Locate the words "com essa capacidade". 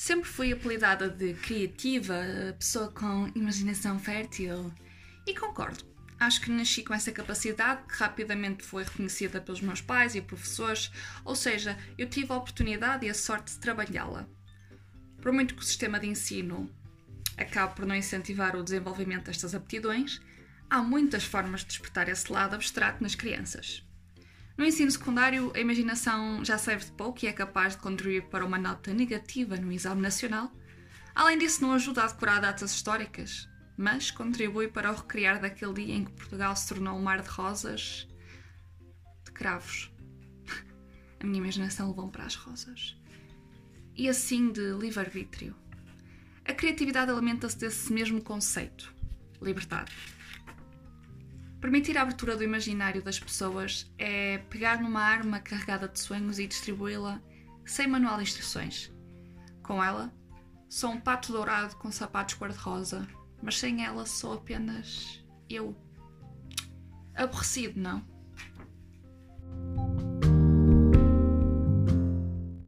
6.82-7.82